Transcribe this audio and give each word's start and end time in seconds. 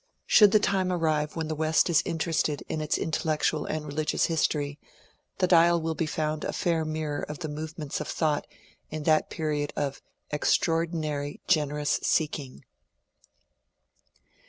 Should 0.25 0.51
the 0.51 0.57
time 0.57 0.91
arrive 0.91 1.35
when 1.35 1.47
the 1.47 1.53
West 1.53 1.87
is 1.87 2.01
interested 2.05 2.63
in 2.67 2.81
its 2.81 2.97
intellectual 2.97 3.65
and 3.67 3.85
religious 3.85 4.25
history, 4.25 4.79
the 5.37 5.45
^^ 5.47 5.47
Dial" 5.47 5.79
will 5.83 5.93
be 5.93 6.07
found 6.07 6.43
a 6.43 6.53
fair 6.53 6.83
mirror 6.83 7.21
of 7.21 7.37
the 7.37 7.47
movements 7.47 8.01
of 8.01 8.07
thought 8.07 8.47
in 8.89 9.03
that 9.03 9.29
period 9.29 9.71
of" 9.75 10.01
extraordinary, 10.33 11.39
generous 11.47 11.99
seeking." 12.01 12.63